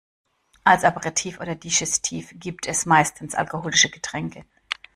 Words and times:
Als 0.63 0.83
Aperitif 0.83 1.39
oder 1.41 1.53
Digestif 1.53 2.31
gibt 2.33 2.65
es 2.65 2.87
meistens 2.87 3.35
alkoholische 3.35 3.91
Getränke. 3.91 4.45